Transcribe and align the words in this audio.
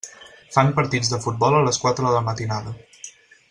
Fan 0.55 0.71
partits 0.79 1.11
de 1.11 1.19
futbol 1.27 1.59
a 1.59 1.61
les 1.67 1.79
quatre 1.85 2.09
de 2.09 2.15
la 2.17 2.25
matinada. 2.31 2.75